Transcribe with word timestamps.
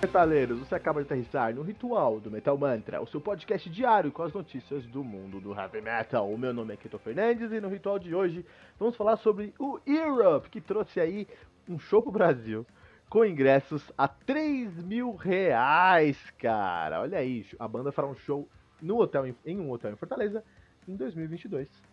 Metaleiros, 0.00 0.60
você 0.60 0.76
acaba 0.76 1.00
de 1.00 1.06
aterrissar 1.06 1.52
no 1.52 1.62
Ritual 1.62 2.20
do 2.20 2.30
Metal 2.30 2.56
Mantra, 2.56 3.02
o 3.02 3.06
seu 3.08 3.20
podcast 3.20 3.68
diário 3.68 4.12
com 4.12 4.22
as 4.22 4.32
notícias 4.32 4.86
do 4.86 5.02
mundo 5.02 5.40
do 5.40 5.52
heavy 5.52 5.80
metal. 5.80 6.30
O 6.30 6.38
meu 6.38 6.54
nome 6.54 6.72
é 6.72 6.76
Keto 6.76 7.00
Fernandes 7.00 7.50
e 7.50 7.60
no 7.60 7.68
Ritual 7.68 7.98
de 7.98 8.14
hoje 8.14 8.46
vamos 8.78 8.94
falar 8.94 9.16
sobre 9.16 9.52
o 9.58 9.80
Europe, 9.84 10.50
que 10.50 10.60
trouxe 10.60 11.00
aí 11.00 11.26
um 11.68 11.80
show 11.80 12.00
pro 12.00 12.12
Brasil 12.12 12.64
com 13.10 13.24
ingressos 13.24 13.90
a 13.98 14.06
3 14.06 14.84
mil 14.84 15.16
reais, 15.16 16.16
cara. 16.38 17.00
Olha 17.00 17.18
aí, 17.18 17.44
a 17.58 17.66
banda 17.66 17.90
fará 17.90 18.06
um 18.06 18.14
show 18.14 18.48
no 18.80 19.00
hotel, 19.00 19.26
em 19.44 19.58
um 19.58 19.68
hotel 19.68 19.90
em 19.90 19.96
Fortaleza 19.96 20.44
em 20.86 20.94
2022. 20.94 21.87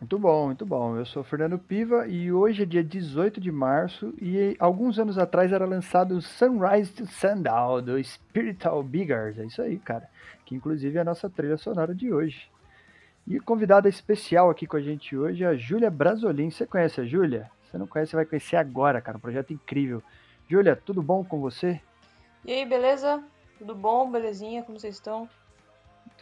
Muito 0.00 0.16
bom, 0.16 0.46
muito 0.46 0.64
bom. 0.64 0.96
Eu 0.96 1.04
sou 1.04 1.24
Fernando 1.24 1.58
Piva 1.58 2.06
e 2.06 2.30
hoje 2.30 2.62
é 2.62 2.66
dia 2.66 2.84
18 2.84 3.40
de 3.40 3.50
março 3.50 4.14
e 4.22 4.54
alguns 4.60 4.96
anos 4.96 5.18
atrás 5.18 5.52
era 5.52 5.66
lançado 5.66 6.16
o 6.16 6.22
Sunrise 6.22 6.92
to 6.92 7.04
Sundown 7.04 7.82
do 7.82 8.02
Spiritual 8.04 8.80
Biggers. 8.84 9.36
É 9.40 9.44
isso 9.44 9.60
aí, 9.60 9.76
cara. 9.76 10.08
Que 10.46 10.54
inclusive 10.54 10.96
é 10.96 11.00
a 11.00 11.04
nossa 11.04 11.28
trilha 11.28 11.56
sonora 11.56 11.92
de 11.92 12.12
hoje. 12.12 12.48
E 13.26 13.40
convidada 13.40 13.88
especial 13.88 14.48
aqui 14.48 14.68
com 14.68 14.76
a 14.76 14.80
gente 14.80 15.16
hoje 15.16 15.42
é 15.42 15.48
a 15.48 15.56
Júlia 15.56 15.90
Brasolin. 15.90 16.48
Você 16.48 16.64
conhece 16.64 17.00
a 17.00 17.04
Júlia? 17.04 17.50
Você 17.64 17.76
não 17.76 17.88
conhece, 17.88 18.14
vai 18.14 18.24
conhecer 18.24 18.54
agora, 18.54 19.00
cara. 19.00 19.18
Um 19.18 19.20
projeto 19.20 19.52
incrível. 19.52 20.00
Júlia, 20.48 20.76
tudo 20.76 21.02
bom 21.02 21.24
com 21.24 21.40
você? 21.40 21.80
E 22.44 22.52
aí, 22.52 22.64
beleza? 22.64 23.20
Tudo 23.58 23.74
bom? 23.74 24.08
Belezinha? 24.08 24.62
Como 24.62 24.78
vocês 24.78 24.94
estão? 24.94 25.28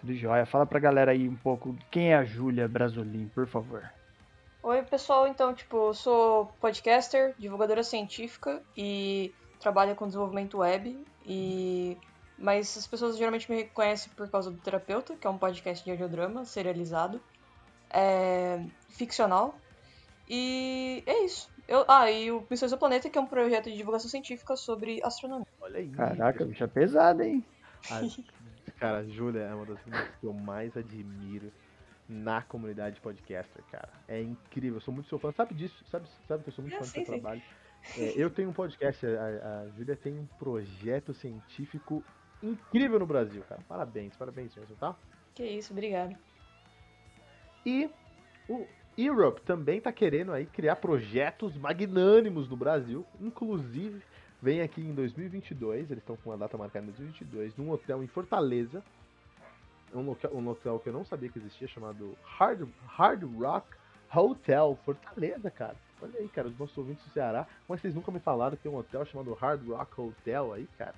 Tudo 0.01 0.15
jóia. 0.15 0.47
Fala 0.47 0.67
pra 0.67 0.79
galera 0.79 1.13
aí 1.13 1.29
um 1.29 1.37
pouco 1.37 1.77
quem 1.91 2.13
é 2.13 2.17
a 2.17 2.25
Júlia 2.25 2.69
Brasolim, 2.69 3.31
por 3.35 3.47
favor. 3.47 3.89
Oi, 4.63 4.83
pessoal. 4.83 5.27
Então, 5.27 5.55
tipo, 5.55 5.89
eu 5.89 5.95
sou 5.95 6.47
podcaster, 6.61 7.35
divulgadora 7.39 7.83
científica 7.83 8.63
e 8.77 9.33
trabalho 9.61 9.95
com 9.95 10.07
desenvolvimento 10.07 10.59
web. 10.59 10.99
E 11.25 11.97
mas 12.39 12.77
as 12.77 12.87
pessoas 12.87 13.17
geralmente 13.17 13.51
me 13.51 13.57
reconhecem 13.57 14.13
por 14.15 14.29
causa 14.29 14.51
do 14.51 14.59
Terapeuta, 14.59 15.17
que 15.17 15.27
é 15.27 15.31
um 15.31 15.39
podcast 15.39 15.83
de 15.83 15.91
audiodrama 15.91 16.45
serializado, 16.45 17.21
é 17.91 18.63
ficcional. 18.91 19.55
E 20.29 21.03
é 21.07 21.25
isso. 21.25 21.49
Eu, 21.67 21.85
ah, 21.89 22.11
e 22.11 22.31
o 22.31 22.45
Missões 22.51 22.71
do 22.71 22.79
Planeta, 22.79 23.09
que 23.09 23.17
é 23.17 23.21
um 23.21 23.27
projeto 23.27 23.71
de 23.71 23.77
divulgação 23.77 24.11
científica 24.11 24.57
sobre 24.57 25.01
astronomia. 25.03 25.47
Olha 25.61 25.79
aí. 25.79 25.89
Caraca, 25.89 26.45
bicha 26.45 26.69
pesada, 26.69 27.27
hein? 27.27 27.45
Ah, 28.77 28.81
Cara, 28.81 28.99
a 28.99 29.05
Júlia 29.05 29.41
é 29.41 29.55
uma 29.55 29.65
das 29.65 29.79
pessoas 29.81 30.09
que 30.21 30.27
eu 30.27 30.33
mais 30.33 30.77
admiro 30.77 31.53
na 32.09 32.43
comunidade 32.43 33.01
podcaster, 33.01 33.63
cara. 33.71 33.89
É 34.07 34.23
incrível, 34.23 34.77
eu 34.77 34.81
sou 34.81 34.95
muito 34.95 35.09
seu 35.09 35.19
fã. 35.19 35.33
Sabe 35.33 35.55
disso? 35.55 35.85
Sabe, 35.91 36.07
sabe 36.29 36.43
que 36.43 36.51
eu 36.51 36.53
sou 36.53 36.63
muito 36.63 36.77
fã 36.77 36.85
do 36.85 36.87
seu 36.91 37.05
trabalho? 37.05 37.43
É, 37.97 38.13
eu 38.17 38.31
tenho 38.31 38.51
um 38.51 38.53
podcast, 38.53 39.07
a, 39.07 39.61
a 39.63 39.69
Júlia 39.77 39.97
tem 39.97 40.19
um 40.19 40.27
projeto 40.39 41.15
científico 41.15 42.05
incrível 42.43 42.99
no 42.99 43.07
Brasil, 43.07 43.43
cara. 43.49 43.61
Parabéns, 43.69 44.15
parabéns 44.17 44.55
mesmo, 44.55 44.77
tá? 44.77 44.97
Que 45.35 45.45
isso, 45.45 45.73
obrigado. 45.73 46.17
E 47.65 47.91
o 48.49 48.67
Europe 48.97 49.43
também 49.43 49.81
tá 49.81 49.93
querendo 49.93 50.33
aí 50.33 50.47
criar 50.47 50.77
projetos 50.77 51.57
magnânimos 51.57 52.49
no 52.49 52.57
Brasil, 52.57 53.05
inclusive 53.21 54.03
Vem 54.43 54.61
aqui 54.61 54.81
em 54.81 54.95
2022, 54.95 55.91
eles 55.91 56.03
estão 56.03 56.17
com 56.17 56.31
uma 56.31 56.37
data 56.37 56.59
marcada 56.59 56.85
em 56.85 56.89
2022, 56.89 57.57
num 57.57 57.71
hotel 57.71 58.03
em 58.03 58.07
Fortaleza. 58.07 58.83
Um, 59.95 60.03
local, 60.03 60.31
um 60.35 60.47
hotel 60.49 60.79
que 60.79 60.89
eu 60.89 60.93
não 60.93 61.05
sabia 61.05 61.29
que 61.29 61.39
existia, 61.39 61.67
chamado 61.67 62.17
Hard, 62.23 62.69
Hard 62.87 63.23
Rock 63.23 63.67
Hotel 64.15 64.79
Fortaleza, 64.85 65.51
cara. 65.51 65.77
Olha 66.03 66.19
aí, 66.19 66.29
cara, 66.29 66.49
os 66.49 66.59
nossos 66.59 66.77
ouvintes 66.77 67.05
do 67.05 67.11
Ceará. 67.13 67.47
Mas 67.69 67.81
vocês 67.81 67.95
nunca 67.95 68.13
me 68.13 68.21
falaram 68.21 68.57
que 68.57 68.63
tem 68.63 68.71
um 68.71 68.77
hotel 68.77 69.05
chamado 69.07 69.33
Hard 69.35 69.67
Rock 69.67 70.01
Hotel 70.01 70.53
aí, 70.53 70.69
cara? 70.77 70.95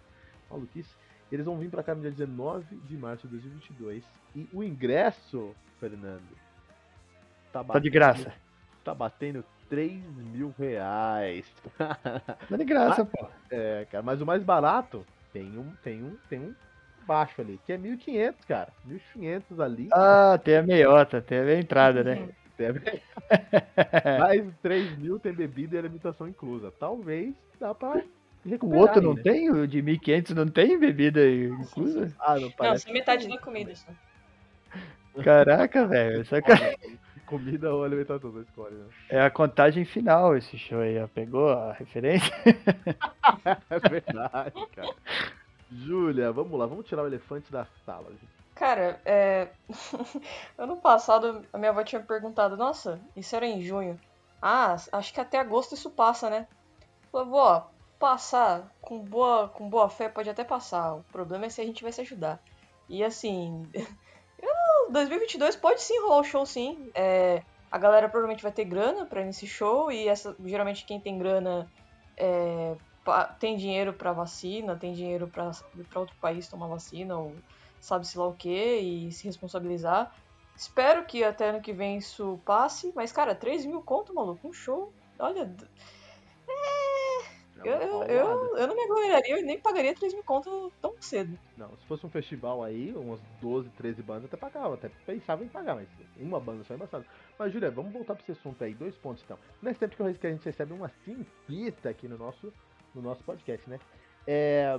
Maluquice. 0.51 0.91
Eles 1.31 1.45
vão 1.45 1.59
vir 1.59 1.71
pra 1.71 1.83
cá 1.83 1.95
no 1.95 2.01
dia 2.01 2.11
19 2.11 2.77
de 2.77 2.97
março 2.97 3.29
de 3.29 3.35
2022. 3.35 4.05
E 4.35 4.49
o 4.53 4.65
ingresso, 4.65 5.55
Fernando. 5.79 6.37
Tá, 7.53 7.63
tá 7.63 7.79
de 7.79 7.91
graça. 7.91 8.33
Tá 8.83 8.95
batendo 8.95 9.45
3 9.69 10.03
mil 10.33 10.55
reais. 10.59 11.47
Não 12.49 12.55
é 12.55 12.59
de 12.59 12.65
graça, 12.65 13.05
mas, 13.05 13.13
pô. 13.13 13.29
É, 13.51 13.87
cara, 13.91 14.03
mas 14.03 14.21
o 14.21 14.27
mais 14.27 14.43
barato 14.43 15.05
tem 15.33 15.59
um, 15.59 15.73
tem 15.83 16.03
um, 16.03 16.17
tem 16.29 16.41
um 16.41 16.55
baixo 17.07 17.41
ali, 17.41 17.59
que 17.65 17.73
é 17.73 17.79
1.500, 17.79 18.35
cara. 18.47 18.73
1.500 18.87 19.65
ali. 19.65 19.89
Ah, 19.93 20.39
tem 20.43 20.57
a 20.57 20.63
meiota, 20.63 21.21
tem 21.23 21.39
a 21.39 21.59
entrada, 21.59 22.05
né? 22.05 22.29
Tem 22.57 22.69
a... 22.69 22.73
mais 24.21 24.45
3 24.63 24.99
mil 24.99 25.19
tem 25.19 25.33
bebida 25.33 25.77
e 25.77 25.79
alimentação 25.79 26.29
inclusa. 26.29 26.73
Talvez 26.79 27.35
dá 27.59 27.75
pra 27.75 28.03
o 28.63 28.77
outro 28.77 29.03
não 29.03 29.15
né? 29.15 29.23
tem? 29.23 29.51
O 29.51 29.67
de 29.67 29.83
1.500 29.83 30.31
não 30.31 30.49
tem 30.49 30.79
bebida 30.79 31.29
inclusa? 31.29 32.15
Ah, 32.19 32.39
não 32.39 32.51
parece. 32.51 32.87
Não, 32.87 32.93
só 32.93 32.93
metade 32.93 33.29
da 33.29 33.39
comida 33.39 33.75
só. 33.75 33.91
Caraca, 35.23 35.87
velho. 35.87 36.25
Sacanagem. 36.25 36.79
Comida 37.29 37.75
ou 37.75 37.85
alimentação, 37.85 38.31
você 38.31 38.49
escolhe, 38.49 38.75
né? 38.75 38.87
É 39.11 39.21
a 39.21 39.31
contagem 39.31 39.85
final 39.85 40.37
esse 40.37 40.57
show 40.57 40.81
aí, 40.81 40.99
ó. 40.99 41.07
Pegou 41.07 41.51
a 41.51 41.73
referência? 41.73 42.33
é 43.71 43.89
verdade, 43.89 44.67
cara. 44.75 44.95
Júlia, 45.71 46.33
vamos 46.33 46.59
lá, 46.59 46.65
vamos 46.65 46.87
tirar 46.87 47.03
o 47.03 47.07
elefante 47.07 47.53
da 47.53 47.67
sala. 47.85 48.11
Cara, 48.55 49.01
é... 49.05 49.49
ano 50.57 50.77
passado 50.79 51.45
a 51.53 51.59
minha 51.59 51.71
avó 51.71 51.85
tinha 51.85 52.03
perguntado, 52.03 52.57
nossa, 52.57 52.99
isso 53.15 53.37
era 53.37 53.47
em 53.47 53.63
junho. 53.63 54.01
Ah, 54.41 54.75
acho 54.93 55.13
que 55.13 55.21
até 55.21 55.39
agosto 55.39 55.75
isso 55.75 55.91
passa, 55.91 56.31
né? 56.31 56.47
Falei, 57.13 57.29
vó, 57.29 57.71
passar 57.99 58.73
com 58.81 59.01
boa, 59.01 59.49
com 59.49 59.69
boa 59.69 59.89
fé 59.89 60.09
pode 60.09 60.31
até 60.31 60.45
passar. 60.45 60.95
O 60.95 61.05
problema 61.13 61.47
é 61.47 61.51
se 61.51 61.61
a 61.61 61.65
gente 61.65 61.83
vai 61.83 61.93
se 61.93 62.01
ajudar. 62.01 62.41
E 62.89 63.05
assim, 63.05 63.67
2022 64.91 65.57
pode 65.57 65.83
sim 65.83 66.01
rolar 66.01 66.21
o 66.21 66.25
show, 66.25 66.45
sim. 66.47 66.91
É, 66.95 67.43
a 67.71 67.79
galera 67.79 68.09
provavelmente 68.09 68.43
vai 68.43 68.53
ter 68.53 68.65
grana 68.65 69.09
ir 69.11 69.25
nesse 69.25 69.47
show 69.47 69.91
e 69.93 70.09
essa, 70.09 70.35
geralmente 70.45 70.85
quem 70.85 71.01
tem 71.01 71.19
grana 71.19 71.69
é, 72.17 72.75
tem 73.39 73.57
dinheiro 73.57 73.93
para 73.93 74.13
vacina, 74.13 74.77
tem 74.77 74.93
dinheiro 74.93 75.29
para 75.29 76.01
outro 76.01 76.17
país 76.21 76.49
tomar 76.49 76.69
vacina 76.69 77.19
ou 77.19 77.35
sabe-se 77.81 78.19
lá 78.19 78.27
o 78.27 78.35
que 78.35 78.49
e 78.49 79.13
se 79.13 79.25
responsabilizar. 79.25 80.13
Espero 80.57 81.05
que 81.05 81.23
até 81.23 81.51
ano 81.51 81.61
que 81.61 81.73
vem 81.73 81.99
isso 81.99 82.41
passe, 82.45 82.93
mas 82.95 83.13
cara, 83.13 83.35
3 83.35 83.65
mil 83.65 83.83
conto, 83.83 84.15
maluco, 84.15 84.49
um 84.49 84.53
show. 84.53 84.93
Olha. 85.19 85.55
É 87.65 87.69
eu, 87.69 87.75
eu, 87.75 88.03
eu, 88.05 88.57
eu, 88.57 88.67
não 88.67 88.75
me 88.75 88.83
aglomeraria, 88.83 89.39
eu 89.39 89.45
nem 89.45 89.59
pagaria 89.59 89.95
3 89.95 90.15
mil 90.15 90.23
conto 90.23 90.73
tão 90.81 90.95
cedo. 91.01 91.39
Não, 91.57 91.77
se 91.77 91.87
fosse 91.87 92.07
um 92.07 92.11
festival 92.11 92.63
aí, 92.63 92.93
umas 92.95 93.21
12, 93.41 93.69
13 93.71 94.03
bandas, 94.03 94.27
até 94.27 94.37
pagava, 94.37 94.75
até 94.75 94.89
pensava 95.07 95.45
em 95.45 95.49
pagar, 95.49 95.75
mas 95.75 95.89
uma 96.17 96.39
banda 96.39 96.65
só 96.65 96.75
é 96.75 96.77
embaçado. 96.77 97.05
Mas, 97.39 97.53
Julia, 97.53 97.71
vamos 97.71 97.93
voltar 97.93 98.15
para 98.15 98.23
esse 98.23 98.33
assunto 98.33 98.63
aí, 98.63 98.75
dois 98.75 98.95
pontos 98.97 99.23
então. 99.25 99.39
Nesse 99.63 99.81
tempo 99.81 99.97
que 99.97 100.03
a 100.03 100.31
gente 100.31 100.45
recebe 100.45 100.73
uma 100.73 100.89
simpita 101.05 101.89
aqui 101.89 102.07
no 102.07 102.19
nosso, 102.19 102.53
no 102.95 103.03
nosso 103.03 103.23
podcast, 103.25 103.69
né? 103.69 103.81
É, 104.27 104.79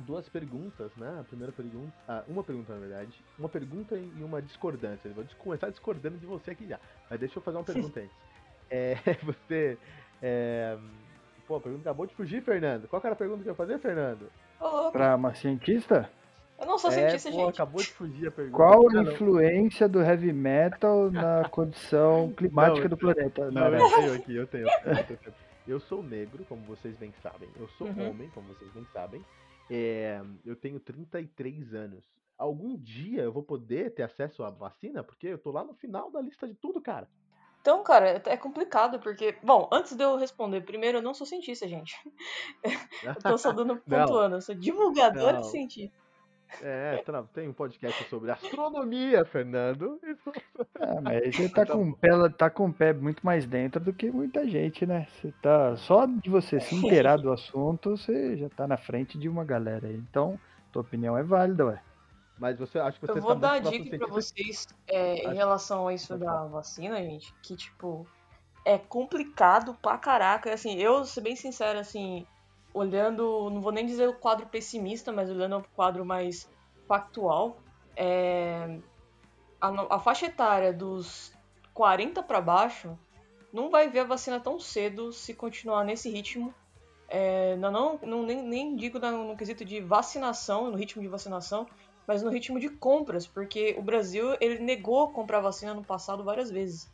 duas 0.00 0.28
perguntas, 0.28 0.90
né? 0.96 1.18
A 1.20 1.24
primeira 1.24 1.52
pergunta, 1.52 1.92
ah, 2.08 2.24
uma 2.26 2.42
pergunta 2.42 2.72
na 2.72 2.80
verdade, 2.80 3.24
uma 3.38 3.48
pergunta 3.48 3.96
e 3.96 4.22
uma 4.22 4.40
discordância. 4.42 5.08
Eu 5.08 5.14
vou 5.14 5.24
começar 5.38 5.70
discordando 5.70 6.18
de 6.18 6.26
você 6.26 6.52
aqui 6.52 6.66
já, 6.66 6.80
mas 7.08 7.20
deixa 7.20 7.38
eu 7.38 7.42
fazer 7.42 7.58
uma 7.58 7.64
pergunta 7.64 8.00
antes. 8.00 8.16
É, 8.70 8.96
você 9.22 9.78
é, 10.22 10.78
Pô, 11.50 11.56
a 11.56 11.60
pergunta 11.60 11.82
acabou 11.82 12.06
de 12.06 12.14
fugir, 12.14 12.40
Fernando. 12.44 12.86
Qual 12.86 13.02
era 13.04 13.12
a 13.12 13.16
pergunta 13.16 13.42
que 13.42 13.48
eu 13.48 13.50
ia 13.50 13.56
fazer, 13.56 13.76
Fernando? 13.80 14.30
Oh. 14.60 14.92
Pra 14.92 15.16
uma 15.16 15.34
cientista? 15.34 16.08
Eu 16.56 16.64
não 16.64 16.78
sou 16.78 16.92
é, 16.92 16.94
cientista, 16.94 17.28
pô, 17.28 17.38
gente. 17.38 17.54
acabou 17.54 17.82
de 17.82 17.88
fugir 17.88 18.28
a 18.28 18.30
pergunta. 18.30 18.56
Qual 18.56 18.88
a 18.88 19.02
influência 19.02 19.88
do 19.88 20.00
heavy 20.00 20.32
metal 20.32 21.10
na 21.10 21.48
condição 21.48 22.32
climática 22.36 22.82
não, 22.82 22.90
do 22.90 22.96
planeta? 22.96 23.50
Não, 23.50 23.66
eu 23.66 23.90
tenho 23.96 24.14
aqui, 24.14 24.36
eu 24.36 24.46
tenho. 24.46 24.68
Eu 25.66 25.80
sou 25.80 26.04
negro, 26.04 26.44
como 26.48 26.62
vocês 26.62 26.96
bem 26.96 27.12
sabem. 27.20 27.48
Eu 27.58 27.66
sou 27.70 27.88
uhum. 27.88 28.10
homem, 28.10 28.30
como 28.32 28.46
vocês 28.54 28.70
bem 28.70 28.86
sabem. 28.92 29.24
É, 29.68 30.22
eu 30.46 30.54
tenho 30.54 30.78
33 30.78 31.74
anos. 31.74 32.04
Algum 32.38 32.76
dia 32.76 33.22
eu 33.22 33.32
vou 33.32 33.42
poder 33.42 33.92
ter 33.92 34.04
acesso 34.04 34.44
à 34.44 34.50
vacina? 34.50 35.02
Porque 35.02 35.26
eu 35.26 35.38
tô 35.38 35.50
lá 35.50 35.64
no 35.64 35.74
final 35.74 36.12
da 36.12 36.20
lista 36.20 36.46
de 36.46 36.54
tudo, 36.54 36.80
cara. 36.80 37.08
Então, 37.60 37.82
cara, 37.82 38.22
é 38.24 38.36
complicado 38.36 38.98
porque. 38.98 39.36
Bom, 39.42 39.68
antes 39.70 39.94
de 39.94 40.02
eu 40.02 40.16
responder, 40.16 40.62
primeiro, 40.62 40.98
eu 40.98 41.02
não 41.02 41.12
sou 41.12 41.26
cientista, 41.26 41.68
gente. 41.68 41.94
eu 43.04 43.14
tô 43.16 43.36
só 43.36 43.52
dando 43.52 43.76
pontuando, 43.84 44.36
eu 44.36 44.40
sou 44.40 44.54
divulgadora 44.54 45.34
não. 45.34 45.40
de 45.42 45.50
cientista. 45.50 46.00
É, 46.62 47.00
tem 47.32 47.48
um 47.48 47.52
podcast 47.52 48.02
sobre 48.08 48.30
astronomia, 48.32 49.24
Fernando. 49.24 50.00
É, 50.02 51.00
mas 51.00 51.36
você 51.36 51.48
tá, 51.48 51.64
tá 51.64 51.72
com, 51.74 51.92
pé, 51.92 52.28
tá 52.36 52.50
com 52.50 52.66
o 52.66 52.72
pé 52.72 52.92
muito 52.92 53.24
mais 53.24 53.46
dentro 53.46 53.80
do 53.80 53.92
que 53.92 54.10
muita 54.10 54.48
gente, 54.48 54.84
né? 54.84 55.06
Você 55.12 55.32
tá. 55.40 55.76
Só 55.76 56.06
de 56.06 56.28
você 56.28 56.58
se 56.58 56.74
inteirar 56.74 57.18
do 57.18 57.30
assunto, 57.30 57.90
você 57.90 58.36
já 58.36 58.48
tá 58.48 58.66
na 58.66 58.76
frente 58.76 59.16
de 59.16 59.28
uma 59.28 59.44
galera 59.44 59.86
aí. 59.86 59.94
Então, 59.94 60.40
tua 60.72 60.82
opinião 60.82 61.16
é 61.16 61.22
válida, 61.22 61.66
ué. 61.66 61.80
Mas 62.40 62.58
você 62.58 62.78
acha 62.78 62.98
que 62.98 63.06
você 63.06 63.18
Eu 63.18 63.22
vou 63.22 63.34
tá 63.34 63.40
dar 63.40 63.52
a 63.52 63.58
dica 63.58 63.98
pra 63.98 64.06
vocês 64.06 64.66
é, 64.88 65.30
em 65.30 65.34
relação 65.34 65.86
a 65.86 65.92
isso 65.92 66.16
da 66.16 66.46
vacina, 66.46 66.96
gente, 67.02 67.34
que 67.42 67.54
tipo 67.54 68.06
é 68.64 68.78
complicado 68.78 69.74
pra 69.74 69.98
caraca. 69.98 70.52
Assim, 70.52 70.74
eu, 70.76 71.04
ser 71.04 71.20
bem 71.20 71.36
sincero, 71.36 71.78
assim, 71.78 72.26
olhando, 72.72 73.50
não 73.50 73.60
vou 73.60 73.72
nem 73.72 73.84
dizer 73.84 74.08
o 74.08 74.14
quadro 74.14 74.46
pessimista, 74.46 75.12
mas 75.12 75.30
olhando 75.30 75.58
o 75.58 75.64
quadro 75.76 76.04
mais 76.04 76.48
factual, 76.88 77.58
é, 77.94 78.78
a, 79.60 79.96
a 79.96 80.00
faixa 80.00 80.26
etária 80.26 80.72
dos 80.72 81.34
40 81.74 82.22
para 82.22 82.40
baixo 82.40 82.98
não 83.52 83.70
vai 83.70 83.90
ver 83.90 84.00
a 84.00 84.04
vacina 84.04 84.40
tão 84.40 84.58
cedo 84.58 85.12
se 85.12 85.34
continuar 85.34 85.84
nesse 85.84 86.08
ritmo. 86.08 86.54
É, 87.06 87.56
não, 87.56 87.70
não, 87.70 87.98
não 88.02 88.22
nem, 88.22 88.42
nem, 88.42 88.76
digo 88.76 88.98
no, 88.98 89.28
no, 89.28 89.36
quesito 89.36 89.64
de 89.64 89.80
vacinação, 89.80 90.70
no 90.70 90.76
ritmo 90.76 91.02
de 91.02 91.08
vacinação, 91.08 91.66
mas 92.10 92.24
no 92.24 92.28
ritmo 92.28 92.58
de 92.58 92.68
compras, 92.68 93.24
porque 93.24 93.76
o 93.78 93.82
Brasil 93.82 94.36
ele 94.40 94.58
negou 94.58 95.12
comprar 95.12 95.38
vacina 95.38 95.72
no 95.72 95.84
passado 95.84 96.24
várias 96.24 96.50
vezes. 96.50 96.90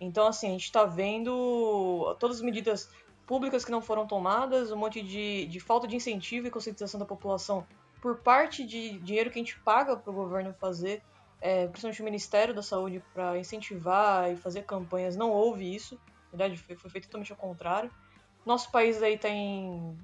Então, 0.00 0.26
assim, 0.26 0.48
a 0.48 0.50
gente 0.50 0.64
está 0.64 0.84
vendo 0.84 2.16
todas 2.18 2.38
as 2.38 2.42
medidas 2.42 2.90
públicas 3.28 3.64
que 3.64 3.70
não 3.70 3.80
foram 3.80 4.08
tomadas, 4.08 4.72
um 4.72 4.76
monte 4.76 5.00
de, 5.02 5.46
de 5.46 5.60
falta 5.60 5.86
de 5.86 5.94
incentivo 5.94 6.48
e 6.48 6.50
conscientização 6.50 6.98
da 6.98 7.06
população 7.06 7.64
por 8.02 8.18
parte 8.18 8.66
de 8.66 8.98
dinheiro 8.98 9.30
que 9.30 9.38
a 9.38 9.42
gente 9.44 9.56
paga 9.60 9.96
para 9.96 10.10
o 10.10 10.12
governo 10.12 10.52
fazer, 10.54 11.00
é, 11.40 11.68
principalmente 11.68 12.02
o 12.02 12.04
Ministério 12.04 12.52
da 12.52 12.60
Saúde, 12.60 13.00
para 13.14 13.38
incentivar 13.38 14.32
e 14.32 14.36
fazer 14.36 14.64
campanhas. 14.64 15.14
Não 15.14 15.30
houve 15.30 15.72
isso, 15.72 15.94
na 16.32 16.38
verdade, 16.38 16.60
foi, 16.60 16.74
foi 16.74 16.90
feito 16.90 17.04
totalmente 17.04 17.30
ao 17.30 17.38
contrário. 17.38 17.88
Nosso 18.44 18.68
país 18.72 19.00
aí 19.00 19.16
tem 19.16 19.96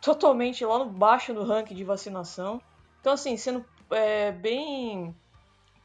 totalmente 0.00 0.64
lá 0.64 0.80
no 0.80 0.86
baixo 0.86 1.32
do 1.32 1.44
ranking 1.44 1.76
de 1.76 1.84
vacinação. 1.84 2.60
Então, 3.00 3.12
assim, 3.12 3.36
sendo 3.36 3.64
é, 3.90 4.30
bem 4.32 5.14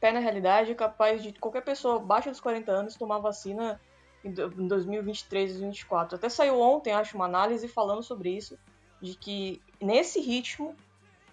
pé 0.00 0.12
na 0.12 0.20
realidade, 0.20 0.72
é 0.72 0.74
capaz 0.74 1.22
de 1.22 1.32
qualquer 1.32 1.62
pessoa 1.62 1.96
abaixo 1.96 2.30
dos 2.30 2.40
40 2.40 2.70
anos 2.70 2.96
tomar 2.96 3.18
vacina 3.18 3.80
em 4.22 4.30
2023 4.32 5.52
2024. 5.52 6.16
Até 6.16 6.28
saiu 6.28 6.60
ontem, 6.60 6.92
acho, 6.92 7.16
uma 7.16 7.24
análise 7.24 7.66
falando 7.68 8.02
sobre 8.02 8.30
isso, 8.30 8.58
de 9.00 9.14
que 9.14 9.62
nesse 9.80 10.20
ritmo 10.20 10.74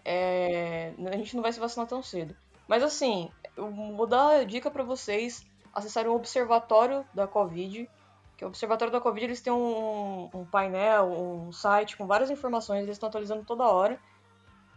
é, 0.05 0.93
a 1.11 1.17
gente 1.17 1.35
não 1.35 1.43
vai 1.43 1.51
se 1.51 1.59
vacinar 1.59 1.87
tão 1.87 2.01
cedo. 2.01 2.35
Mas 2.67 2.81
assim, 2.83 3.29
eu 3.57 3.69
vou 3.69 4.07
dar 4.07 4.39
a 4.39 4.43
dica 4.43 4.71
para 4.71 4.83
vocês 4.83 5.45
acessarem 5.73 6.09
o 6.09 6.15
Observatório 6.15 7.05
da 7.13 7.27
Covid, 7.27 7.89
que 8.37 8.43
é 8.43 8.47
o 8.47 8.49
Observatório 8.49 8.91
da 8.91 9.01
Covid 9.01 9.25
eles 9.25 9.41
têm 9.41 9.51
um, 9.51 10.29
um 10.33 10.45
painel, 10.45 11.11
um 11.11 11.51
site 11.51 11.97
com 11.97 12.07
várias 12.07 12.29
informações, 12.29 12.83
eles 12.83 12.95
estão 12.95 13.09
atualizando 13.09 13.43
toda 13.43 13.65
hora 13.65 13.99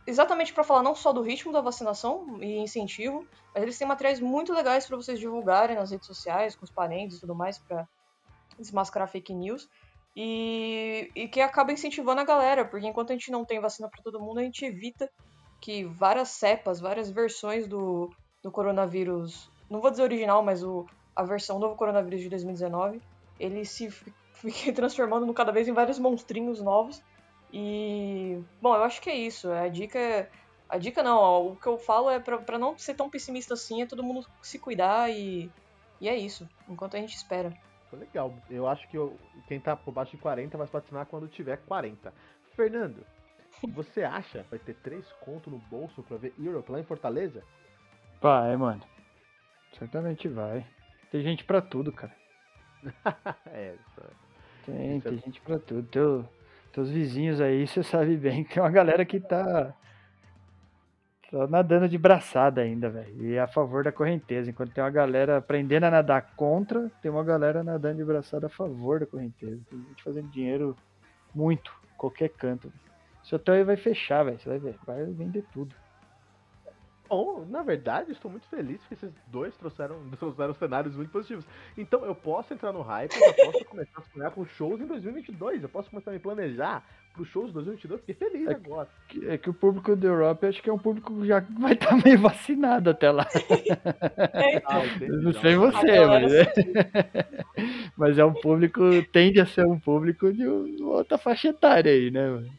exatamente 0.06 0.52
para 0.52 0.62
falar 0.64 0.82
não 0.82 0.94
só 0.94 1.12
do 1.12 1.22
ritmo 1.22 1.52
da 1.52 1.60
vacinação 1.60 2.38
e 2.40 2.58
incentivo, 2.58 3.26
mas 3.52 3.62
eles 3.62 3.78
têm 3.78 3.88
materiais 3.88 4.20
muito 4.20 4.52
legais 4.52 4.86
para 4.86 4.96
vocês 4.96 5.18
divulgarem 5.18 5.76
nas 5.76 5.90
redes 5.90 6.06
sociais, 6.06 6.54
com 6.54 6.64
os 6.64 6.70
parentes 6.70 7.16
e 7.16 7.20
tudo 7.20 7.34
mais, 7.34 7.58
para 7.58 7.88
desmascarar 8.58 9.08
fake 9.08 9.34
news. 9.34 9.68
E, 10.14 11.10
e 11.14 11.28
que 11.28 11.42
acaba 11.42 11.72
incentivando 11.72 12.20
a 12.22 12.24
galera, 12.24 12.64
porque 12.64 12.86
enquanto 12.86 13.10
a 13.10 13.12
gente 13.12 13.30
não 13.30 13.44
tem 13.44 13.60
vacina 13.60 13.88
para 13.88 14.02
todo 14.02 14.20
mundo, 14.20 14.38
a 14.38 14.42
gente 14.42 14.64
evita 14.64 15.10
que 15.60 15.84
várias 15.84 16.30
cepas, 16.30 16.80
várias 16.80 17.10
versões 17.10 17.66
do, 17.66 18.10
do 18.42 18.50
coronavírus, 18.50 19.50
não 19.68 19.80
vou 19.80 19.90
dizer 19.90 20.04
original, 20.04 20.42
mas 20.42 20.62
o, 20.62 20.86
a 21.14 21.22
versão 21.22 21.58
novo 21.58 21.76
coronavírus 21.76 22.20
de 22.20 22.30
2019, 22.30 23.02
ele 23.38 23.64
se 23.66 23.90
fique 24.32 24.72
transformando 24.72 25.30
cada 25.34 25.52
vez 25.52 25.68
em 25.68 25.72
vários 25.72 25.98
monstrinhos 25.98 26.62
novos 26.62 27.02
e, 27.52 28.42
bom, 28.60 28.74
eu 28.74 28.82
acho 28.82 29.00
que 29.00 29.10
é 29.10 29.14
isso. 29.14 29.50
A 29.50 29.68
dica. 29.68 30.28
A 30.68 30.78
dica 30.78 31.02
não, 31.02 31.16
ó, 31.16 31.46
o 31.46 31.56
que 31.56 31.66
eu 31.66 31.78
falo 31.78 32.10
é 32.10 32.18
pra, 32.18 32.58
não 32.58 32.76
ser 32.76 32.94
tão 32.94 33.08
pessimista 33.08 33.54
assim, 33.54 33.82
é 33.82 33.86
todo 33.86 34.02
mundo 34.02 34.26
se 34.42 34.58
cuidar 34.58 35.10
e. 35.10 35.50
E 36.00 36.08
é 36.08 36.16
isso, 36.16 36.46
enquanto 36.68 36.96
a 36.96 37.00
gente 37.00 37.14
espera. 37.14 37.52
Legal. 37.92 38.34
Eu 38.50 38.68
acho 38.68 38.86
que 38.88 38.98
eu, 38.98 39.16
quem 39.48 39.58
tá 39.58 39.74
por 39.74 39.92
baixo 39.92 40.10
de 40.10 40.18
40 40.18 40.58
vai 40.58 40.66
patinar 40.66 41.06
quando 41.06 41.28
tiver 41.28 41.56
40. 41.58 42.12
Fernando, 42.54 43.06
você 43.72 44.02
acha 44.02 44.42
que 44.42 44.50
vai 44.50 44.58
ter 44.58 44.74
3 44.74 45.06
conto 45.20 45.48
no 45.48 45.58
bolso 45.58 46.02
pra 46.02 46.16
ver 46.16 46.34
Europe 46.38 46.70
lá 46.70 46.80
em 46.80 46.84
Fortaleza? 46.84 47.42
Vai, 48.20 48.56
mano. 48.56 48.82
Certamente 49.78 50.28
vai. 50.28 50.66
Tem 51.10 51.22
gente 51.22 51.44
pra 51.44 51.62
tudo, 51.62 51.92
cara. 51.92 52.14
é, 53.46 53.76
só... 53.94 54.02
Tem, 54.64 55.00
tem 55.00 55.14
é... 55.14 55.16
gente 55.18 55.40
pra 55.40 55.58
tudo. 55.58 55.86
Teu, 55.88 56.28
teus 56.76 56.90
vizinhos 56.90 57.40
aí, 57.40 57.66
você 57.66 57.82
sabe 57.82 58.18
bem 58.18 58.44
que 58.44 58.52
tem 58.52 58.62
uma 58.62 58.68
galera 58.68 59.02
que 59.02 59.18
tá, 59.18 59.74
tá 61.30 61.46
nadando 61.46 61.88
de 61.88 61.96
braçada 61.96 62.60
ainda, 62.60 62.90
velho. 62.90 63.24
E 63.24 63.32
é 63.32 63.40
a 63.40 63.48
favor 63.48 63.82
da 63.82 63.90
correnteza. 63.90 64.50
Enquanto 64.50 64.74
tem 64.74 64.84
uma 64.84 64.90
galera 64.90 65.38
aprendendo 65.38 65.84
a 65.84 65.90
nadar 65.90 66.34
contra, 66.36 66.90
tem 67.00 67.10
uma 67.10 67.24
galera 67.24 67.64
nadando 67.64 67.96
de 67.96 68.04
braçada 68.04 68.48
a 68.48 68.50
favor 68.50 69.00
da 69.00 69.06
correnteza. 69.06 69.58
Tem 69.70 69.78
gente 69.88 70.04
fazendo 70.04 70.28
dinheiro 70.28 70.76
muito, 71.34 71.72
qualquer 71.96 72.28
canto. 72.28 72.70
Seu 73.24 73.36
hotel 73.36 73.54
aí 73.54 73.64
vai 73.64 73.78
fechar, 73.78 74.24
velho. 74.24 74.38
Você 74.38 74.46
vai 74.46 74.58
ver. 74.58 74.76
Vai 74.86 75.02
vender 75.06 75.46
tudo. 75.54 75.74
Bom, 77.08 77.46
na 77.48 77.62
verdade, 77.62 78.12
estou 78.12 78.30
muito 78.30 78.46
feliz 78.48 78.80
que 78.86 78.94
esses 78.94 79.12
dois 79.28 79.54
trouxeram, 79.56 79.98
trouxeram 80.18 80.54
cenários 80.54 80.96
muito 80.96 81.10
positivos. 81.10 81.46
Então, 81.76 82.04
eu 82.04 82.14
posso 82.14 82.52
entrar 82.52 82.72
no 82.72 82.82
hype, 82.82 83.14
eu 83.14 83.52
posso 83.52 83.64
começar 83.66 84.00
a 84.00 84.02
sonhar 84.02 84.30
com 84.32 84.44
shows 84.44 84.80
em 84.80 84.86
2022. 84.86 85.62
Eu 85.62 85.68
posso 85.68 85.90
começar 85.90 86.10
a 86.10 86.14
me 86.14 86.20
planejar 86.20 86.84
para 87.12 87.22
os 87.22 87.28
shows 87.28 87.48
de 87.48 87.54
2022. 87.54 88.00
Fiquei 88.00 88.14
feliz 88.14 88.48
é 88.48 88.54
agora. 88.54 88.88
Que, 89.08 89.28
é 89.28 89.38
que 89.38 89.48
o 89.48 89.54
público 89.54 89.94
da 89.94 90.08
Europa, 90.08 90.48
acho 90.48 90.62
que 90.62 90.68
é 90.68 90.72
um 90.72 90.78
público 90.78 91.14
que 91.14 91.26
já 91.26 91.40
vai 91.58 91.72
estar 91.72 91.88
tá 91.88 91.96
meio 92.04 92.18
vacinado 92.18 92.90
até 92.90 93.10
lá. 93.10 93.26
É, 94.32 94.56
então. 94.56 94.72
ah, 94.72 94.82
não 95.22 95.32
sei 95.32 95.56
você, 95.56 96.06
mas 96.06 96.32
é... 96.32 96.52
mas 97.96 98.18
é 98.18 98.24
um 98.24 98.34
público, 98.34 98.80
tende 99.12 99.40
a 99.40 99.46
ser 99.46 99.64
um 99.66 99.78
público 99.78 100.32
de 100.32 100.46
outra 100.82 101.16
faixa 101.16 101.48
etária 101.48 101.92
aí, 101.92 102.10
né? 102.10 102.28
Mano? 102.28 102.50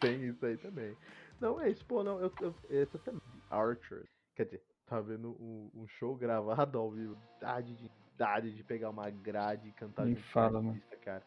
Tem 0.00 0.28
isso 0.28 0.44
aí 0.44 0.56
também. 0.56 0.96
Não, 1.40 1.60
é 1.60 1.70
isso, 1.70 1.84
pô, 1.84 2.02
não, 2.02 2.18
eu, 2.18 2.32
eu 2.40 2.54
essa 2.70 2.98
também. 2.98 3.20
Archer. 3.50 4.08
Quer 4.34 4.44
dizer, 4.44 4.62
tá 4.86 5.00
vendo 5.00 5.30
um, 5.40 5.70
um 5.74 5.86
show 5.86 6.14
gravado 6.16 6.78
ao 6.78 6.90
vivo. 6.90 7.16
Idade 7.38 7.74
de, 7.74 7.90
idade 8.14 8.54
de 8.54 8.62
pegar 8.62 8.90
uma 8.90 9.10
grade 9.10 9.68
e 9.68 9.72
cantar 9.72 10.06
Me 10.06 10.16
fala, 10.16 10.60
mano. 10.60 10.80
cara. 11.02 11.22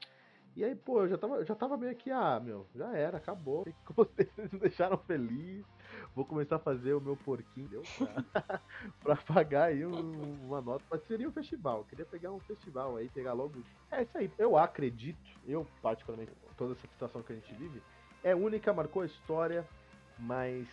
E 0.55 0.63
aí, 0.63 0.75
pô, 0.75 1.03
eu 1.03 1.07
já 1.07 1.17
tava, 1.17 1.45
já 1.45 1.55
tava 1.55 1.77
meio 1.77 1.91
aqui, 1.91 2.11
ah, 2.11 2.39
meu, 2.39 2.67
já 2.75 2.91
era, 2.95 3.17
acabou. 3.17 3.65
Vocês 3.95 4.29
me 4.35 4.59
deixaram 4.59 4.97
feliz. 4.97 5.65
Vou 6.15 6.25
começar 6.25 6.57
a 6.57 6.59
fazer 6.59 6.93
o 6.93 7.01
meu 7.01 7.15
porquinho, 7.15 7.67
deu? 7.69 7.83
Pra, 7.97 8.61
pra 9.01 9.15
pagar 9.15 9.65
aí 9.65 9.85
um, 9.85 10.45
uma 10.45 10.59
nota. 10.59 10.83
Mas 10.89 11.03
seria 11.03 11.29
um 11.29 11.31
festival. 11.31 11.79
Eu 11.79 11.85
queria 11.85 12.05
pegar 12.05 12.31
um 12.31 12.39
festival 12.39 12.97
aí, 12.97 13.09
pegar 13.09 13.33
logo. 13.33 13.63
É 13.91 14.01
isso 14.01 14.17
aí. 14.17 14.31
Eu 14.37 14.57
acredito, 14.57 15.39
eu 15.47 15.65
particularmente, 15.81 16.31
toda 16.57 16.73
essa 16.73 16.87
situação 16.87 17.21
que 17.21 17.31
a 17.31 17.35
gente 17.35 17.53
vive, 17.53 17.81
é 18.23 18.35
única, 18.35 18.73
marcou 18.73 19.03
a 19.03 19.05
história, 19.05 19.65
mas 20.17 20.67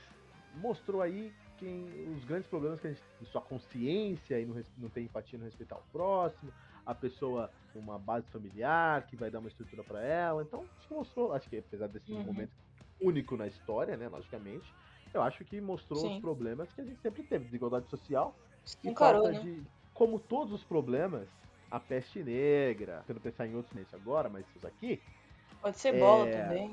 mostrou 0.56 1.02
aí 1.02 1.32
quem, 1.58 1.86
os 2.16 2.24
grandes 2.24 2.48
problemas 2.48 2.80
que 2.80 2.86
a 2.86 2.90
gente 2.90 3.02
tem, 3.18 3.28
sua 3.28 3.40
consciência 3.40 4.40
e 4.40 4.46
não, 4.46 4.62
não 4.78 4.88
tem 4.88 5.04
empatia 5.04 5.38
no 5.38 5.44
respeitar 5.44 5.76
o 5.76 5.82
próximo, 5.92 6.52
a 6.84 6.94
pessoa 6.94 7.50
uma 7.74 7.98
base 7.98 8.26
familiar 8.30 9.06
que 9.06 9.16
vai 9.16 9.30
dar 9.30 9.38
uma 9.38 9.48
estrutura 9.48 9.84
para 9.84 10.02
ela. 10.02 10.42
Então, 10.42 10.64
que 10.80 10.92
mostrou, 10.92 11.32
acho 11.32 11.48
que 11.48 11.58
apesar 11.58 11.88
desse 11.88 12.12
uhum. 12.12 12.22
momento 12.22 12.52
único 13.00 13.36
na 13.36 13.46
história, 13.46 13.96
né, 13.96 14.08
logicamente, 14.08 14.72
eu 15.12 15.22
acho 15.22 15.44
que 15.44 15.60
mostrou 15.60 16.00
Sim. 16.00 16.14
os 16.14 16.20
problemas 16.20 16.72
que 16.72 16.80
a 16.80 16.84
gente 16.84 17.00
sempre 17.00 17.22
teve, 17.22 17.44
desigualdade 17.44 17.88
social 17.88 18.34
e 18.82 18.94
falta 18.94 19.32
né? 19.32 19.40
de, 19.40 19.62
como 19.92 20.18
todos 20.18 20.52
os 20.52 20.64
problemas, 20.64 21.28
a 21.70 21.80
peste 21.80 22.22
negra, 22.22 23.02
tentando 23.06 23.20
pensar 23.20 23.46
em 23.46 23.54
outros 23.54 23.74
nesse 23.74 23.94
agora, 23.94 24.28
mas 24.28 24.46
isso 24.54 24.66
aqui 24.66 25.00
Pode 25.60 25.78
ser 25.78 25.98
bola 25.98 26.28
é... 26.28 26.70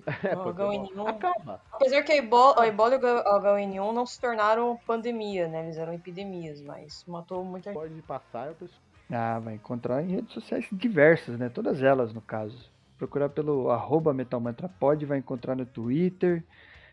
também. 0.00 0.20
É, 0.26 0.34
H1N1. 0.34 1.08
Acaba. 1.08 1.60
Apesar 1.72 2.02
que 2.02 2.12
a 2.12 2.16
ebola, 2.16 2.62
a 2.62 2.66
ebola 2.66 2.94
e 2.94 2.98
o 2.98 3.00
H1N1 3.00 3.92
não 3.92 4.06
se 4.06 4.20
tornaram 4.20 4.78
pandemia, 4.86 5.48
né? 5.48 5.64
Eles 5.64 5.76
eram 5.76 5.92
epidemias, 5.92 6.60
mas 6.60 7.04
matou 7.06 7.44
muita 7.44 7.70
gente. 7.72 7.80
Pode 7.80 8.02
passar, 8.02 8.48
eu 8.48 8.54
tô... 8.54 8.66
Ah, 9.10 9.38
vai 9.38 9.54
encontrar 9.54 10.02
em 10.02 10.16
redes 10.16 10.32
sociais 10.32 10.66
diversas, 10.72 11.38
né? 11.38 11.48
Todas 11.48 11.82
elas, 11.82 12.12
no 12.12 12.20
caso. 12.20 12.70
Procurar 12.98 13.28
pelo 13.28 13.70
arroba 13.70 14.12
metalmantrapod, 14.12 15.04
vai 15.04 15.18
encontrar 15.18 15.54
no 15.54 15.64
Twitter, 15.64 16.42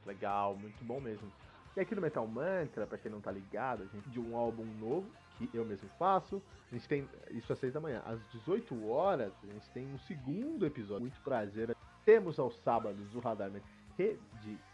Legal, 0.05 0.57
muito 0.57 0.85
bom 0.85 1.01
mesmo. 1.01 1.31
E 1.77 1.81
aqui 1.81 1.95
no 1.95 2.03
Metal 2.03 2.27
Mantra, 2.27 2.85
pra 2.85 2.99
quem 2.99 3.13
não 3.13 3.21
tá 3.21 3.31
ligado, 3.31 3.85
a 3.85 3.87
gente 3.87 4.11
de 4.11 4.19
um 4.19 4.37
álbum 4.37 4.65
novo 4.81 5.07
que 5.39 5.49
eu 5.55 5.65
mesmo 5.65 5.89
faço. 6.01 6.43
A 6.69 6.75
gente 6.75 6.89
tem 6.89 7.09
isso 7.31 7.53
às 7.53 7.61
6 7.61 7.75
da 7.75 7.81
manhã. 7.81 8.03
Às 8.05 8.19
18 8.33 8.89
horas, 8.89 9.33
a 9.45 9.47
gente 9.47 9.71
tem 9.71 9.87
um 9.87 10.01
segundo 10.01 10.67
episódio. 10.67 11.03
Muito 11.03 11.21
prazer. 11.21 11.77
Temos 12.05 12.41
aos 12.41 12.57
sábados 12.65 13.15
o 13.15 13.21
Radar 13.21 13.53
de 13.97 14.19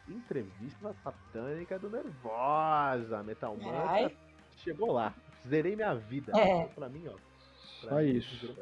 entrevista 0.08 0.94
satânica 1.04 1.78
do 1.78 1.90
Nervosa. 1.90 3.22
Metal 3.22 3.54
Mantra 3.58 3.90
Ai. 3.90 4.16
chegou 4.56 4.90
lá. 4.90 5.14
Zerei 5.46 5.76
minha 5.76 5.94
vida. 5.94 6.32
É. 6.34 6.64
Pra 6.68 6.88
mim, 6.88 7.04
ó. 7.08 7.35
Só 7.80 8.00
isso. 8.00 8.56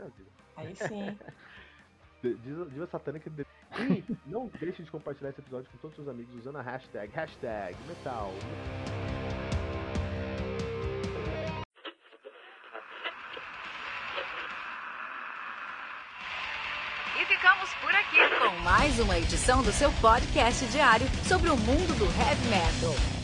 Aí 0.56 0.74
sim. 0.74 1.16
Diva, 2.42 2.64
diva 2.66 2.86
satânica. 2.86 3.28
De... 3.28 3.46
E 3.78 4.04
não 4.26 4.50
deixe 4.58 4.82
de 4.82 4.90
compartilhar 4.90 5.30
esse 5.30 5.40
episódio 5.40 5.68
com 5.70 5.78
todos 5.78 5.98
os 5.98 6.04
seus 6.04 6.08
amigos 6.08 6.34
usando 6.36 6.56
a 6.56 6.62
hashtag, 6.62 7.12
hashtag 7.12 7.76
metal. 7.86 8.32
E 17.20 17.26
ficamos 17.26 17.74
por 17.74 17.94
aqui 17.94 18.18
com 18.38 18.58
mais 18.62 18.98
uma 19.00 19.18
edição 19.18 19.62
do 19.62 19.72
seu 19.72 19.92
podcast 20.00 20.64
diário 20.66 21.06
sobre 21.28 21.50
o 21.50 21.56
mundo 21.56 21.98
do 21.98 22.04
heavy 22.04 22.48
metal. 22.48 23.23